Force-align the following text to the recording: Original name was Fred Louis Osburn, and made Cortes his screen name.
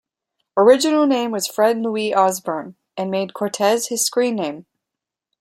Original 0.57 1.05
name 1.05 1.29
was 1.29 1.45
Fred 1.45 1.77
Louis 1.79 2.11
Osburn, 2.11 2.73
and 2.97 3.11
made 3.11 3.35
Cortes 3.35 3.89
his 3.89 4.03
screen 4.03 4.33
name. 4.35 4.65